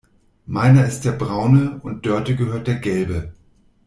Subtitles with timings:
[0.47, 3.33] Meiner ist der braune und Dörte gehört der gelbe.